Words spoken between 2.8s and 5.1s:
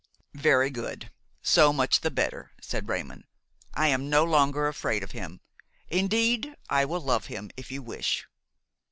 Raymon; "I am no longer afraid